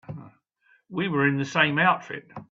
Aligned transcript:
We 0.89 1.09
were 1.09 1.27
in 1.27 1.37
the 1.37 1.45
same 1.45 1.77
outfit. 1.77 2.27